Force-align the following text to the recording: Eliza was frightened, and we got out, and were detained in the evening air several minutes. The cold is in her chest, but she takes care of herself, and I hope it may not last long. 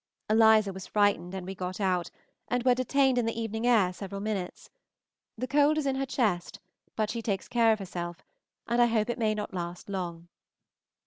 Eliza 0.31 0.73
was 0.73 0.87
frightened, 0.87 1.35
and 1.35 1.45
we 1.45 1.53
got 1.53 1.79
out, 1.79 2.09
and 2.47 2.63
were 2.63 2.73
detained 2.73 3.19
in 3.19 3.27
the 3.27 3.39
evening 3.39 3.67
air 3.67 3.93
several 3.93 4.19
minutes. 4.19 4.71
The 5.37 5.45
cold 5.45 5.77
is 5.77 5.85
in 5.85 5.93
her 5.95 6.07
chest, 6.07 6.59
but 6.95 7.11
she 7.11 7.21
takes 7.21 7.47
care 7.47 7.71
of 7.71 7.77
herself, 7.77 8.25
and 8.67 8.81
I 8.81 8.87
hope 8.87 9.11
it 9.11 9.19
may 9.19 9.35
not 9.35 9.53
last 9.53 9.89
long. 9.89 10.27